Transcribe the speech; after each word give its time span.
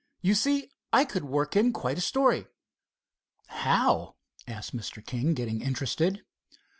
You 0.23 0.33
see, 0.33 0.71
I 0.91 1.05
could 1.05 1.25
work 1.25 1.55
in 1.55 1.71
quite 1.71 1.99
a 1.99 2.01
story." 2.01 2.47
"How?" 3.49 4.15
asked 4.47 4.75
Mr. 4.75 5.05
King, 5.05 5.35
getting 5.35 5.61
interested. 5.61 6.23